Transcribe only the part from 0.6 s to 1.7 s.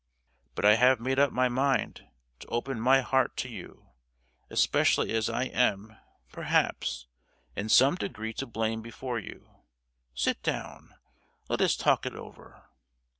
I have made up my